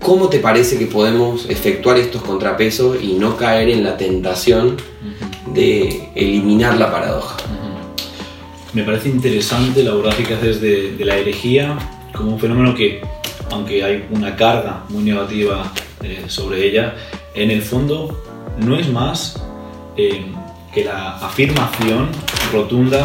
¿Cómo 0.00 0.28
te 0.28 0.38
parece 0.38 0.78
que 0.78 0.86
podemos 0.86 1.48
efectuar 1.50 1.98
estos 1.98 2.22
contrapesos 2.22 3.02
y 3.02 3.14
no 3.14 3.36
caer 3.36 3.68
en 3.68 3.84
la 3.84 3.96
tentación 3.96 4.76
de 5.52 6.10
eliminar 6.14 6.76
la 6.76 6.90
paradoja? 6.90 7.36
Me 8.72 8.82
parece 8.84 9.08
interesante 9.08 9.80
el 9.80 9.88
abordaje 9.88 10.22
que 10.24 10.34
haces 10.34 10.60
de, 10.60 10.92
de 10.92 11.04
la 11.04 11.16
herejía 11.16 11.78
como 12.14 12.32
un 12.32 12.40
fenómeno 12.40 12.74
que, 12.74 13.00
aunque 13.50 13.82
hay 13.82 14.06
una 14.10 14.36
carga 14.36 14.84
muy 14.88 15.04
negativa 15.04 15.72
eh, 16.02 16.24
sobre 16.26 16.66
ella, 16.66 16.94
en 17.34 17.50
el 17.50 17.62
fondo 17.62 18.22
no 18.58 18.76
es 18.76 18.88
más 18.88 19.42
eh, 19.96 20.26
que 20.74 20.84
la 20.84 21.16
afirmación 21.16 22.08
rotunda 22.52 23.02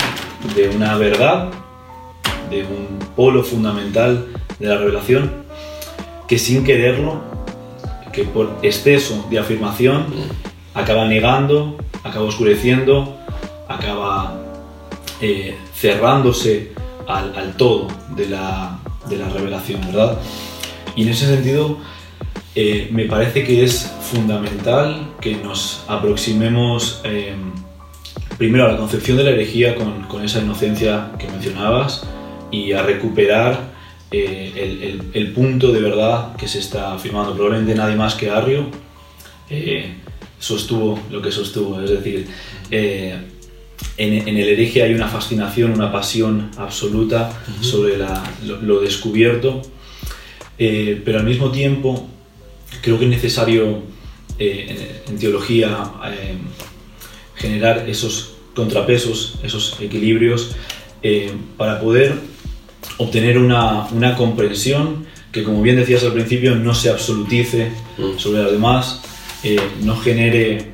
de 0.55 0.69
una 0.69 0.97
verdad, 0.97 1.49
de 2.49 2.63
un 2.63 2.99
polo 3.15 3.43
fundamental 3.43 4.27
de 4.59 4.67
la 4.67 4.77
revelación, 4.77 5.42
que 6.27 6.37
sin 6.37 6.63
quererlo, 6.63 7.21
que 8.11 8.23
por 8.23 8.57
exceso 8.61 9.25
de 9.29 9.39
afirmación, 9.39 10.05
acaba 10.73 11.05
negando, 11.05 11.77
acaba 12.03 12.25
oscureciendo, 12.25 13.17
acaba 13.67 14.39
eh, 15.21 15.55
cerrándose 15.75 16.71
al, 17.07 17.35
al 17.35 17.55
todo 17.57 17.87
de 18.15 18.29
la, 18.29 18.79
de 19.09 19.17
la 19.17 19.29
revelación, 19.29 19.81
¿verdad? 19.87 20.17
Y 20.95 21.03
en 21.03 21.09
ese 21.09 21.25
sentido, 21.27 21.77
eh, 22.55 22.89
me 22.91 23.05
parece 23.05 23.43
que 23.43 23.63
es 23.63 23.91
fundamental 24.11 25.09
que 25.19 25.35
nos 25.35 25.83
aproximemos 25.87 27.01
eh, 27.03 27.33
primero 28.37 28.65
a 28.65 28.71
la 28.71 28.77
concepción 28.77 29.17
de 29.17 29.23
la 29.23 29.31
herejía 29.31 29.75
con, 29.75 30.03
con 30.03 30.23
esa 30.23 30.39
inocencia 30.39 31.11
que 31.17 31.27
mencionabas 31.27 32.05
y 32.51 32.73
a 32.73 32.83
recuperar 32.83 33.72
eh, 34.13 34.51
el, 34.55 34.83
el- 34.83 35.01
el 35.13 35.31
punto 35.33 35.71
de 35.71 35.81
verdad 35.81 36.35
que 36.37 36.47
se 36.47 36.59
está 36.59 36.93
afirmando. 36.93 37.33
Probablemente 37.35 37.73
nadie 37.75 37.95
más 37.95 38.13
que 38.15 38.29
Arrio 38.29 38.67
eh, 39.49 39.95
sostuvo 40.39 40.99
lo 41.11 41.21
que 41.21 41.31
sostuvo, 41.31 41.81
es 41.81 41.89
decir, 41.89 42.27
eh, 42.71 43.15
en, 43.97 44.27
en 44.27 44.37
el 44.37 44.47
hereje 44.49 44.83
hay 44.83 44.93
una 44.93 45.07
fascinación, 45.07 45.71
una 45.71 45.91
pasión 45.91 46.51
absoluta 46.57 47.31
sobre 47.61 47.97
la- 47.97 48.23
lo, 48.45 48.61
lo 48.61 48.79
descubierto, 48.81 49.61
eh, 50.59 51.01
pero 51.03 51.19
al 51.19 51.25
mismo 51.25 51.49
tiempo 51.51 52.07
creo 52.81 52.97
que 52.99 53.05
es 53.05 53.11
necesario 53.11 53.81
en, 54.37 54.77
en 55.07 55.17
teología 55.19 55.91
generar 57.35 57.89
esos 57.89 58.35
contrapesos, 58.55 59.35
esos 59.43 59.77
equilibrios, 59.81 60.55
para 61.57 61.79
poder 61.81 62.13
obtener 62.97 63.37
una, 63.37 63.87
una 63.87 64.15
comprensión 64.15 65.05
que, 65.31 65.43
como 65.43 65.61
bien 65.61 65.75
decías 65.75 66.03
al 66.03 66.13
principio, 66.13 66.55
no 66.55 66.73
se 66.75 66.89
absolutice 66.89 67.71
Mm. 67.97 68.17
sobre 68.17 68.41
las 68.41 68.51
demás, 68.51 69.01
eh, 69.43 69.59
no 69.83 69.95
genere 69.97 70.73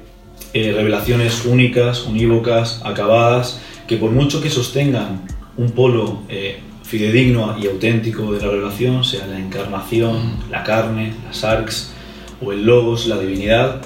eh, 0.54 0.74
revelaciones 0.74 1.46
únicas, 1.46 2.06
unívocas, 2.06 2.82
acabadas, 2.86 3.60
que 3.88 3.98
por 3.98 4.12
mucho 4.12 4.42
que 4.42 4.50
sostengan 4.50 5.22
un 5.58 5.72
polo 5.72 6.22
eh, 6.30 6.60
fidedigno 6.84 7.58
y 7.62 7.68
auténtico 7.68 8.32
de 8.32 8.42
la 8.42 8.48
revelación, 8.52 9.04
sea 9.04 9.28
la 9.28 9.38
encarnación, 9.38 10.38
la 10.50 10.64
carne, 10.64 11.14
las 11.28 11.44
arcs 11.44 11.92
o 12.42 12.54
el 12.54 12.66
logos, 12.66 13.06
la 13.08 13.20
divinidad, 13.20 13.82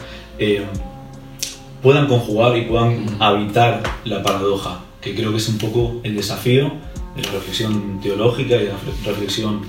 puedan 1.81 2.07
conjugar 2.07 2.57
y 2.57 2.61
puedan 2.61 3.05
habitar 3.19 3.81
la 4.05 4.21
paradoja, 4.21 4.81
que 5.01 5.15
creo 5.15 5.31
que 5.31 5.37
es 5.37 5.49
un 5.49 5.57
poco 5.57 6.01
el 6.03 6.15
desafío 6.15 6.71
de 7.15 7.21
la 7.23 7.31
reflexión 7.31 7.99
teológica 8.01 8.55
y 8.55 8.59
de 8.59 8.65
la 8.69 8.77
reflexión 9.05 9.61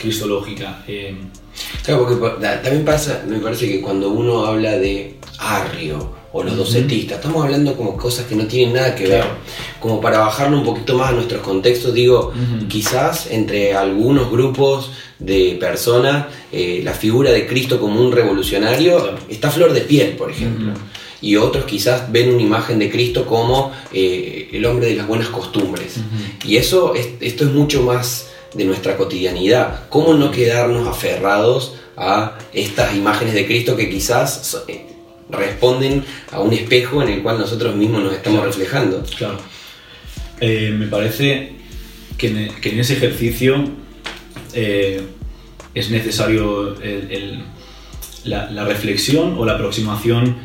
cristológica. 0.00 0.84
Eh, 0.88 1.16
Claro, 1.82 2.06
porque 2.06 2.44
también 2.62 2.84
pasa, 2.84 3.24
me 3.26 3.38
parece 3.38 3.66
que 3.66 3.80
cuando 3.80 4.10
uno 4.10 4.44
habla 4.44 4.72
de 4.72 5.16
Arrio 5.38 6.12
o 6.34 6.42
los 6.42 6.54
docetistas, 6.54 7.16
estamos 7.16 7.42
hablando 7.42 7.74
como 7.74 7.96
cosas 7.96 8.26
que 8.26 8.34
no 8.36 8.44
tienen 8.46 8.74
nada 8.74 8.94
que 8.94 9.06
ver. 9.06 9.24
Como 9.80 9.98
para 9.98 10.18
bajarlo 10.18 10.58
un 10.58 10.64
poquito 10.64 10.98
más 10.98 11.08
a 11.10 11.12
nuestros 11.12 11.40
contextos, 11.40 11.94
digo, 11.94 12.34
quizás 12.68 13.28
entre 13.30 13.72
algunos 13.74 14.30
grupos 14.30 14.90
de 15.18 15.56
personas, 15.58 16.26
eh, 16.52 16.82
la 16.84 16.92
figura 16.92 17.30
de 17.30 17.46
Cristo 17.46 17.80
como 17.80 18.02
un 18.02 18.12
revolucionario 18.12 18.98
Claro. 18.98 19.18
está 19.30 19.48
a 19.48 19.52
flor 19.52 19.72
de 19.72 19.80
piel, 19.80 20.10
por 20.10 20.30
ejemplo. 20.30 20.72
Y 21.20 21.36
otros 21.36 21.64
quizás 21.64 22.10
ven 22.12 22.30
una 22.34 22.42
imagen 22.42 22.78
de 22.78 22.90
Cristo 22.90 23.24
como 23.26 23.72
eh, 23.92 24.48
el 24.52 24.64
hombre 24.66 24.86
de 24.88 24.96
las 24.96 25.06
buenas 25.06 25.28
costumbres. 25.28 25.96
Y 26.44 26.56
eso, 26.56 26.94
es- 26.94 27.08
esto 27.20 27.44
es 27.44 27.50
mucho 27.52 27.82
más 27.82 28.28
de 28.54 28.64
nuestra 28.64 28.96
cotidianidad. 28.96 29.88
¿Cómo 29.88 30.14
no 30.14 30.30
quedarnos 30.30 30.86
aferrados 30.86 31.74
a 31.96 32.38
estas 32.52 32.94
imágenes 32.94 33.34
de 33.34 33.46
Cristo 33.46 33.76
que 33.76 33.88
quizás 33.88 34.62
eh, 34.68 34.86
responden 35.30 36.04
a 36.32 36.40
un 36.40 36.52
espejo 36.52 37.02
en 37.02 37.08
el 37.08 37.22
cual 37.22 37.38
nosotros 37.38 37.74
mismos 37.74 38.02
nos 38.04 38.12
estamos 38.12 38.38
Claro. 38.40 38.50
reflejando? 38.52 39.02
Claro. 39.16 39.38
Eh, 40.40 40.74
me 40.78 40.86
parece 40.86 41.52
que 42.18 42.26
en, 42.28 42.48
que 42.60 42.70
en 42.70 42.80
ese 42.80 42.92
ejercicio 42.94 43.64
eh, 44.52 45.02
es 45.74 45.90
necesario 45.90 46.74
el- 46.82 47.10
el- 47.10 47.44
la, 48.24 48.50
la 48.50 48.64
reflexión 48.64 49.36
o 49.38 49.44
la 49.46 49.52
aproximación 49.54 50.36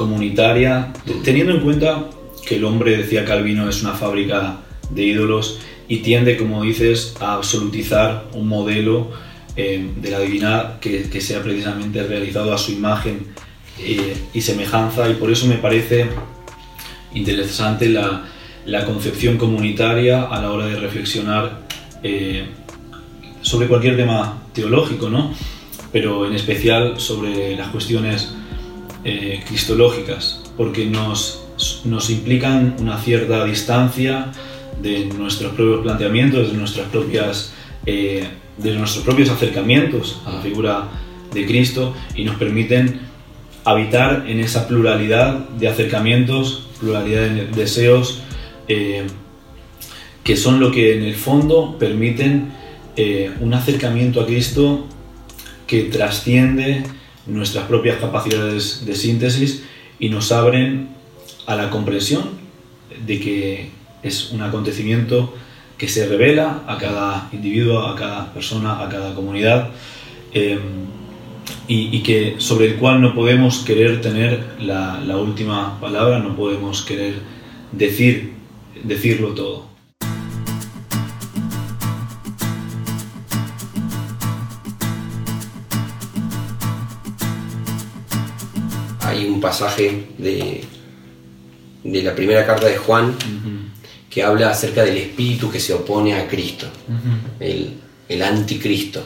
comunitaria, 0.00 0.92
te- 1.04 1.12
teniendo 1.22 1.52
en 1.52 1.60
cuenta 1.60 2.06
que 2.46 2.56
el 2.56 2.64
hombre, 2.64 2.96
decía 2.96 3.26
Calvino, 3.26 3.68
es 3.68 3.82
una 3.82 3.92
fábrica 3.92 4.56
de 4.88 5.02
ídolos 5.02 5.60
y 5.88 5.98
tiende, 5.98 6.38
como 6.38 6.62
dices, 6.62 7.14
a 7.20 7.34
absolutizar 7.34 8.24
un 8.32 8.48
modelo 8.48 9.10
eh, 9.56 9.84
de 10.00 10.10
la 10.10 10.20
divinidad 10.20 10.80
que, 10.80 11.10
que, 11.10 11.20
sea 11.20 11.42
precisamente 11.42 12.02
realizado 12.02 12.54
a 12.54 12.58
su 12.58 12.72
imagen 12.72 13.26
eh, 13.78 14.16
y 14.32 14.40
semejanza 14.40 15.08
y 15.10 15.14
por 15.14 15.30
eso 15.30 15.46
me 15.46 15.56
parece 15.56 16.06
interesante 17.12 17.88
la, 17.88 18.24
la, 18.64 18.84
concepción 18.86 19.36
comunitaria 19.36 20.22
a 20.22 20.40
la 20.40 20.50
hora 20.50 20.66
de 20.66 20.76
reflexionar 20.76 21.66
eh, 22.02 22.46
sobre 23.42 23.66
cualquier 23.66 23.96
tema 23.96 24.42
teológico, 24.54 25.10
¿no? 25.10 25.34
pero 25.92 26.26
en 26.26 26.34
especial 26.34 27.00
sobre 27.00 27.56
las 27.56 27.68
cuestiones 27.68 28.32
cristológicas, 29.02 30.42
porque 30.56 30.86
nos, 30.86 31.42
nos 31.84 32.10
implican 32.10 32.76
una 32.80 32.98
cierta 32.98 33.44
distancia 33.44 34.32
de 34.82 35.06
nuestros 35.06 35.52
propios 35.54 35.82
planteamientos, 35.82 36.52
de 36.52 36.58
nuestras 36.58 36.88
propias 36.88 37.52
eh, 37.86 38.28
de 38.58 38.74
nuestros 38.74 39.04
propios 39.04 39.30
acercamientos 39.30 40.20
a 40.26 40.32
la 40.32 40.40
figura 40.42 40.88
de 41.32 41.46
Cristo 41.46 41.94
y 42.14 42.24
nos 42.24 42.36
permiten 42.36 43.00
habitar 43.64 44.24
en 44.26 44.40
esa 44.40 44.68
pluralidad 44.68 45.48
de 45.50 45.68
acercamientos, 45.68 46.66
pluralidad 46.78 47.22
de 47.22 47.46
deseos, 47.46 48.22
eh, 48.68 49.06
que 50.24 50.36
son 50.36 50.60
lo 50.60 50.70
que 50.70 50.96
en 50.96 51.04
el 51.04 51.14
fondo 51.14 51.78
permiten 51.78 52.52
eh, 52.96 53.30
un 53.40 53.54
acercamiento 53.54 54.20
a 54.20 54.26
Cristo 54.26 54.86
que 55.66 55.84
trasciende 55.84 56.82
nuestras 57.26 57.66
propias 57.66 57.98
capacidades 57.98 58.84
de 58.86 58.94
síntesis 58.94 59.64
y 59.98 60.08
nos 60.08 60.32
abren 60.32 60.88
a 61.46 61.54
la 61.54 61.70
comprensión 61.70 62.22
de 63.06 63.20
que 63.20 63.70
es 64.02 64.32
un 64.32 64.42
acontecimiento 64.42 65.34
que 65.76 65.88
se 65.88 66.06
revela 66.06 66.62
a 66.66 66.76
cada 66.76 67.28
individuo, 67.32 67.80
a 67.86 67.96
cada 67.96 68.32
persona, 68.34 68.82
a 68.82 68.88
cada 68.88 69.14
comunidad 69.14 69.70
em, 70.32 70.60
y, 71.66 72.02
que, 72.02 72.34
sobre 72.38 72.66
el 72.66 72.76
cual 72.76 73.00
no 73.00 73.14
podemos 73.14 73.60
querer 73.60 74.00
tener 74.00 74.56
la, 74.60 75.16
última 75.16 75.80
palabra, 75.80 76.18
no 76.18 76.36
podemos 76.36 76.82
querer 76.82 77.14
decir, 77.72 78.34
decirlo 78.82 79.28
todo. 79.28 79.69
Hay 89.10 89.26
un 89.26 89.40
pasaje 89.40 90.06
de, 90.18 90.62
de 91.82 92.02
la 92.02 92.14
primera 92.14 92.46
carta 92.46 92.66
de 92.66 92.76
Juan 92.76 93.16
que 94.08 94.22
habla 94.22 94.50
acerca 94.50 94.84
del 94.84 94.96
espíritu 94.96 95.50
que 95.50 95.60
se 95.60 95.72
opone 95.72 96.14
a 96.14 96.26
Cristo, 96.26 96.66
el, 97.38 98.22
anticristo. 98.22 99.04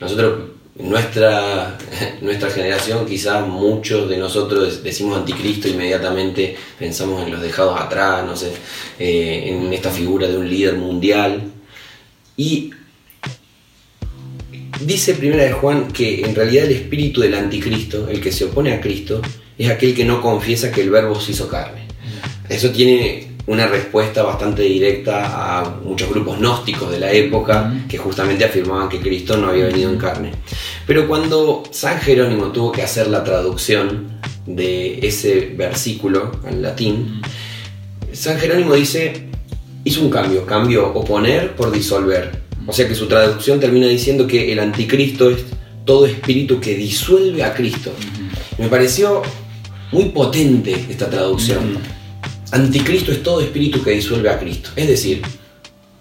Nosotros, 0.00 0.50
nuestra, 0.78 1.76
nuestra 2.22 2.50
generación, 2.50 3.06
quizás 3.06 3.46
muchos 3.46 4.08
de 4.08 4.16
nosotros 4.16 4.82
decimos 4.82 5.18
anticristo, 5.18 5.68
inmediatamente 5.68 6.56
pensamos 6.78 7.24
en 7.24 7.32
los 7.32 7.42
dejados 7.42 7.78
atrás, 7.78 8.24
no 8.24 8.36
sé, 8.36 8.52
eh, 8.98 9.44
en 9.48 9.72
esta 9.72 9.90
figura 9.90 10.28
de 10.28 10.36
un 10.36 10.48
líder 10.48 10.76
mundial. 10.76 11.42
Y 12.38 12.70
dice 14.80 15.14
Primera 15.14 15.44
de 15.44 15.52
Juan 15.52 15.88
que 15.88 16.20
en 16.20 16.34
realidad 16.34 16.66
el 16.66 16.72
espíritu 16.72 17.20
del 17.20 17.34
anticristo, 17.34 18.08
el 18.08 18.20
que 18.20 18.32
se 18.32 18.44
opone 18.44 18.72
a 18.72 18.80
Cristo, 18.80 19.22
es 19.58 19.70
aquel 19.70 19.94
que 19.94 20.04
no 20.04 20.20
confiesa 20.20 20.70
que 20.70 20.82
el 20.82 20.90
verbo 20.90 21.18
se 21.20 21.32
hizo 21.32 21.48
carne. 21.48 21.86
Eso 22.48 22.70
tiene 22.70 23.36
una 23.46 23.66
respuesta 23.66 24.22
bastante 24.22 24.62
directa 24.62 25.58
a 25.58 25.70
muchos 25.84 26.10
grupos 26.10 26.38
gnósticos 26.38 26.90
de 26.90 26.98
la 26.98 27.12
época 27.12 27.72
que 27.88 27.96
justamente 27.96 28.44
afirmaban 28.44 28.88
que 28.88 29.00
Cristo 29.00 29.36
no 29.36 29.48
había 29.48 29.66
venido 29.66 29.90
en 29.90 29.98
carne. 29.98 30.32
Pero 30.86 31.06
cuando 31.06 31.62
San 31.70 32.00
Jerónimo 32.00 32.46
tuvo 32.52 32.72
que 32.72 32.82
hacer 32.82 33.06
la 33.06 33.22
traducción 33.22 34.20
de 34.46 34.98
ese 35.06 35.52
versículo 35.56 36.32
en 36.46 36.62
latín, 36.62 37.22
San 38.12 38.38
Jerónimo 38.38 38.74
dice, 38.74 39.28
hizo 39.84 40.02
un 40.02 40.10
cambio, 40.10 40.44
cambio 40.44 40.92
oponer 40.92 41.54
por 41.54 41.70
disolver. 41.70 42.45
O 42.66 42.72
sea 42.72 42.88
que 42.88 42.94
su 42.94 43.06
traducción 43.06 43.60
termina 43.60 43.86
diciendo 43.86 44.26
que 44.26 44.52
el 44.52 44.58
anticristo 44.58 45.30
es 45.30 45.44
todo 45.84 46.06
espíritu 46.06 46.60
que 46.60 46.74
disuelve 46.74 47.44
a 47.44 47.54
Cristo. 47.54 47.92
Me 48.58 48.68
pareció 48.68 49.22
muy 49.92 50.06
potente 50.06 50.86
esta 50.90 51.08
traducción. 51.08 51.78
Anticristo 52.50 53.12
es 53.12 53.22
todo 53.22 53.40
espíritu 53.40 53.82
que 53.82 53.92
disuelve 53.92 54.28
a 54.28 54.38
Cristo. 54.38 54.70
Es 54.74 54.88
decir, 54.88 55.22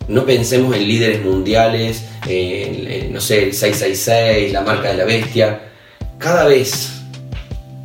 no 0.08 0.26
pensemos 0.26 0.76
en 0.76 0.88
líderes 0.88 1.24
mundiales, 1.24 2.04
en, 2.28 3.14
no 3.14 3.22
sé, 3.22 3.46
el 3.46 3.54
666, 3.54 4.54
la 4.54 4.62
marca 4.62 4.90
de 4.90 4.98
la 4.98 5.06
bestia. 5.06 5.70
Cada 6.18 6.46
vez 6.46 6.92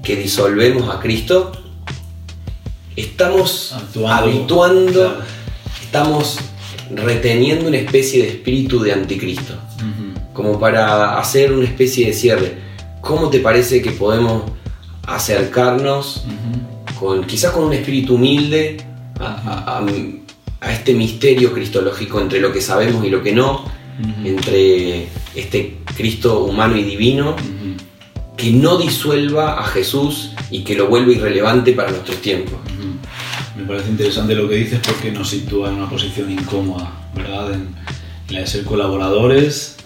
que 0.02 0.16
disolvemos 0.16 0.94
a 0.94 1.00
Cristo, 1.00 1.52
estamos 2.96 3.74
habituando, 4.06 5.22
estamos 5.82 6.38
reteniendo 6.94 7.68
una 7.68 7.76
especie 7.76 8.22
de 8.22 8.28
espíritu 8.28 8.80
de 8.80 8.92
anticristo, 8.92 9.54
como 10.32 10.58
para 10.58 11.18
hacer 11.18 11.52
una 11.52 11.66
especie 11.66 12.06
de 12.06 12.12
cierre. 12.12 12.54
¿Cómo 13.00 13.30
te 13.30 13.40
parece 13.40 13.80
que 13.80 13.92
podemos 13.92 14.44
acercarnos 15.06 16.24
quizás 17.26 17.52
con 17.52 17.64
un 17.64 17.72
espíritu 17.72 18.16
humilde 18.16 18.76
a, 19.18 19.82
este 20.70 20.92
misterio 20.92 21.54
cristológico 21.54 22.20
entre 22.20 22.38
lo 22.38 22.52
que 22.52 22.60
sabemos 22.60 23.04
y 23.04 23.10
lo 23.10 23.22
que 23.22 23.32
no, 23.32 23.64
entre 24.24 25.08
este 25.34 25.78
Cristo 25.96 26.44
humano 26.44 26.76
y 26.76 26.82
divino, 26.82 27.34
que 28.36 28.50
no 28.50 28.76
disuelva 28.76 29.58
a 29.58 29.64
Jesús 29.64 30.32
y 30.50 30.62
que 30.62 30.74
lo 30.74 30.88
vuelva 30.88 31.12
irrelevante 31.12 31.72
para 31.72 31.90
nuestros 31.90 32.18
tiempos. 32.18 32.58
Parece 33.70 33.90
interesante 33.90 34.34
lo 34.34 34.48
que 34.48 34.56
dices 34.56 34.80
porque 34.84 35.12
nos 35.12 35.30
sitúa 35.30 35.68
en 35.68 35.76
una 35.76 35.88
posición 35.88 36.28
incómoda, 36.28 36.90
¿verdad? 37.14 37.54
En, 37.54 37.68
la 38.30 38.40
de 38.40 38.46
ser 38.48 38.64
colaboradores 38.64 39.76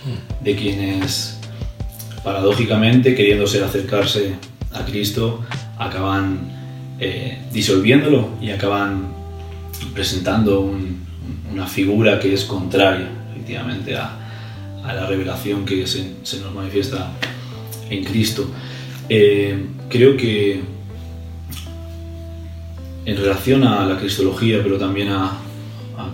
de 0.41 0.57
quienes, 0.57 1.39
paradójicamente, 2.23 3.15
queriendo 3.15 3.47
ser 3.47 3.63
acercarse 3.63 4.37
a 4.73 4.87
Cristo, 4.87 5.45
acaban 5.77 6.51
eh, 6.99 7.43
disolviéndolo 7.53 8.31
y 8.41 8.53
acaban 8.53 9.13
presentando 9.93 10.75
una 11.53 11.67
figura 11.67 12.19
que 12.19 12.33
es 12.33 12.45
contraria, 12.45 13.11
efectivamente, 13.33 13.97
a, 13.97 14.19
la 14.83 15.07
revelación 15.07 15.67
que 15.67 15.87
se, 15.87 16.15
nos 16.41 16.55
manifiesta 16.55 17.13
en 17.91 18.03
Cristo. 18.03 18.51
Eh, 19.11 19.63
creo 19.91 20.17
que 20.17 20.74
en 23.05 23.17
relación 23.17 23.65
a 23.65 23.87
la 23.87 23.99
cristología, 23.99 24.61
pero 24.63 24.79
también 24.79 25.09
a, 25.09 25.41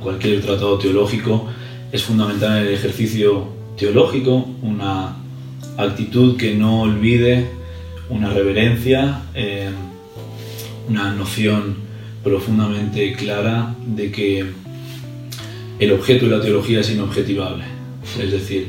cualquier 0.03 0.41
tratado 0.41 0.79
teológico, 0.79 1.49
es 1.91 2.03
fundamental 2.03 2.59
el 2.59 2.75
ejercicio 2.75 3.49
teológico, 3.77 4.49
una 4.63 5.17
actitud 5.77 6.37
que 6.37 6.55
no 6.55 6.83
olvide 6.83 7.51
una 8.09 8.31
reverencia. 8.31 9.23
Eh, 9.35 9.71
una 10.91 11.13
noción 11.15 11.77
profundamente 12.23 13.13
clara 13.15 13.75
de 13.87 14.11
que 14.11 14.45
el 15.79 15.93
objeto 15.93 16.27
de 16.27 16.37
la 16.37 16.43
teología 16.43 16.81
es 16.81 16.91
inobjetivable. 16.91 17.65
Es 18.21 18.33
decir, 18.33 18.69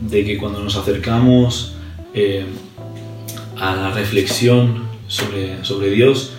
de 0.00 0.24
que 0.24 0.38
cuando 0.38 0.60
nos 0.60 0.76
acercamos 0.76 1.74
eh, 2.14 2.44
a 3.58 3.76
la 3.76 3.90
reflexión 3.92 4.84
sobre, 5.06 5.62
sobre 5.64 5.90
Dios, 5.90 6.32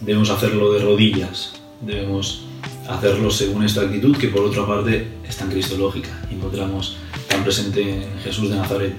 debemos 0.00 0.30
hacerlo 0.30 0.72
de 0.72 0.80
rodillas, 0.80 1.54
debemos 1.80 2.42
hacerlo 2.88 3.30
según 3.30 3.64
esta 3.64 3.82
actitud 3.82 4.16
que 4.16 4.28
por 4.28 4.42
otra 4.42 4.66
parte 4.66 5.08
es 5.28 5.36
tan 5.36 5.50
cristológica 5.50 6.10
encontramos 6.30 6.96
tan 7.28 7.42
presente 7.42 7.82
en 7.82 8.18
Jesús 8.22 8.50
de 8.50 8.56
Nazaret. 8.56 8.94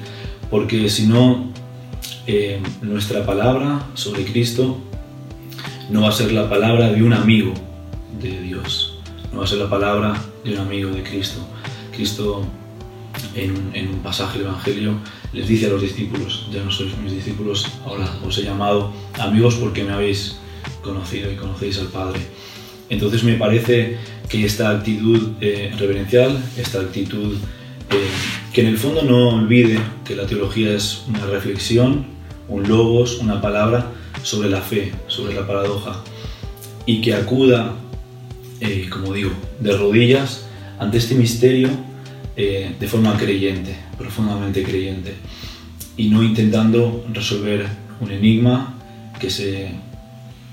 Porque 0.49 0.89
si 0.89 1.07
no, 1.07 1.51
eh, 2.25 2.61
nuestra 2.81 3.25
palabra 3.25 3.87
sobre 3.93 4.25
Cristo 4.25 4.77
no 5.89 6.01
va 6.01 6.09
a 6.09 6.11
ser 6.11 6.31
la 6.31 6.49
palabra 6.49 6.91
de 6.91 7.03
un 7.03 7.13
amigo 7.13 7.53
de 8.21 8.41
Dios, 8.41 8.99
no 9.31 9.39
va 9.39 9.45
a 9.45 9.47
ser 9.47 9.59
la 9.59 9.69
palabra 9.69 10.21
de 10.43 10.53
un 10.53 10.59
amigo 10.59 10.89
de 10.91 11.03
Cristo. 11.03 11.39
Cristo 11.91 12.45
en, 13.35 13.89
un 13.89 13.99
pasaje 13.99 14.39
del 14.39 14.47
Evangelio 14.47 14.93
les 15.33 15.47
dice 15.47 15.67
a 15.67 15.69
los 15.69 15.81
discípulos, 15.81 16.47
ya 16.51 16.63
no 16.63 16.71
sois 16.71 16.97
mis 16.97 17.11
discípulos, 17.11 17.67
ahora 17.85 18.07
os 18.25 18.37
he 18.37 18.43
llamado 18.43 18.91
amigos 19.19 19.55
porque 19.55 19.83
me 19.83 19.93
habéis 19.93 20.37
conocido 20.81 21.31
y 21.31 21.35
conocéis 21.35 21.79
al 21.79 21.87
Padre. 21.87 22.19
Entonces 22.89 23.23
me 23.23 23.33
parece 23.33 23.97
que 24.29 24.45
esta 24.45 24.69
actitud 24.71 25.33
eh, 25.41 25.73
reverencial, 25.77 26.37
esta 26.57 26.79
actitud 26.79 27.35
eh, 27.89 28.07
que 28.53 28.61
en 28.61 28.67
el 28.67 28.77
fondo 28.77 29.01
no 29.03 29.29
olvide 29.29 29.79
que 30.05 30.15
la 30.15 30.25
teología 30.25 30.73
es 30.73 31.03
una 31.07 31.25
reflexión, 31.25 32.05
un 32.49 32.67
logos, 32.67 33.19
una 33.19 33.41
palabra, 33.41 33.91
sobre 34.23 34.49
la 34.49 34.61
fe, 34.61 34.91
sobre 35.07 35.33
la 35.33 35.45
paradoja, 35.47 36.03
y 36.85 37.01
que 37.01 37.13
acuda, 37.13 37.75
eh, 38.59 38.87
como 38.89 39.13
digo, 39.13 39.31
de 39.59 39.77
rodillas 39.77 40.47
ante 40.79 40.97
este 40.97 41.15
misterio 41.15 41.69
eh, 42.35 42.75
de 42.79 42.87
forma 42.87 43.15
creyente, 43.17 43.75
profundamente 43.97 44.63
creyente, 44.63 45.13
y 45.95 46.09
no 46.09 46.23
intentando 46.23 47.05
resolver 47.13 47.65
un 47.99 48.11
enigma 48.11 48.75
que 49.19 49.29
se, 49.29 49.71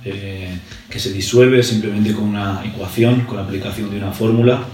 eh, 0.05 0.59
que 0.91 0.99
se 0.99 1.13
disuelve 1.13 1.63
simplemente 1.63 2.13
con 2.13 2.25
una 2.25 2.63
ecuación, 2.65 3.23
con 3.23 3.37
la 3.37 3.43
aplicación 3.43 3.91
de 3.91 3.99
una 3.99 4.13
fórmula, 4.13 4.65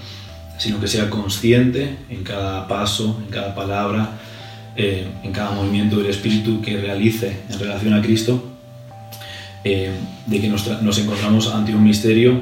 sino 0.58 0.80
que 0.80 0.88
sea 0.88 1.08
consciente 1.08 1.96
en 2.08 2.22
cada 2.22 2.66
paso, 2.68 3.20
en 3.24 3.30
cada 3.30 3.54
palabra, 3.54 4.18
eh, 4.76 5.06
en 5.22 5.32
cada 5.32 5.52
movimiento 5.52 5.96
del 5.98 6.06
Espíritu 6.06 6.60
que 6.60 6.76
realice 6.76 7.42
en 7.48 7.58
relación 7.58 7.94
a 7.94 8.02
Cristo, 8.02 8.44
de 9.62 10.40
que 10.40 10.48
nos, 10.48 10.66
nos, 10.82 10.98
encontramos 10.98 11.48
ante 11.48 11.74
un 11.74 11.84
misterio 11.84 12.40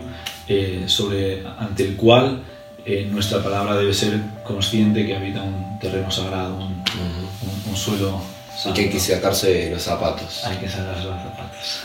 sobre, 0.87 1.43
ante 1.59 1.83
el 1.83 1.97
cual 1.97 2.43
nuestra 3.11 3.43
palabra 3.43 3.77
debe 3.77 3.93
ser 3.93 4.21
consciente 4.45 5.05
que 5.05 5.17
habita 5.17 5.43
un 5.43 5.81
terreno 5.81 6.13
sagrado, 6.13 6.55
un, 6.55 6.75
un, 6.75 7.71
un 7.71 7.77
suelo 7.77 8.23
y 8.67 8.73
que 8.73 8.81
hay 8.83 8.91
que 8.91 8.99
sacarse 8.99 9.71
los 9.71 9.83
zapatos. 9.83 10.45
Hay 10.45 10.57
que 10.57 10.69
sacarse 10.69 11.05
los 11.05 11.23
zapatos. 11.23 11.81